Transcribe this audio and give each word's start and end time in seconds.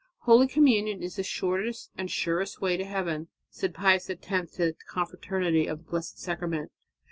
"Holy 0.21 0.47
communion 0.47 1.03
is 1.03 1.17
the 1.17 1.23
shortest 1.23 1.91
and 1.95 2.09
surest 2.09 2.59
way 2.59 2.75
to 2.75 2.83
Heaven," 2.83 3.27
said 3.51 3.71
Pius 3.75 4.09
X 4.09 4.19
to 4.29 4.57
the 4.65 4.75
Confraternity 4.89 5.67
of 5.67 5.77
the 5.77 5.91
Blessed 5.91 6.17
Sacrament. 6.17 6.71